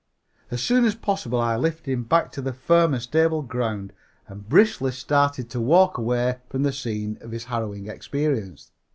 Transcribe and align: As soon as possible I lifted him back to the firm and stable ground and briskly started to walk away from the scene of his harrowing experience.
As 0.49 0.63
soon 0.63 0.83
as 0.83 0.95
possible 0.95 1.39
I 1.39 1.55
lifted 1.55 1.91
him 1.91 2.05
back 2.05 2.31
to 2.31 2.41
the 2.41 2.53
firm 2.53 2.95
and 2.95 3.03
stable 3.03 3.43
ground 3.43 3.93
and 4.27 4.49
briskly 4.49 4.91
started 4.93 5.47
to 5.51 5.61
walk 5.61 5.99
away 5.99 6.39
from 6.49 6.63
the 6.63 6.73
scene 6.73 7.19
of 7.21 7.29
his 7.29 7.43
harrowing 7.43 7.87
experience. 7.87 8.71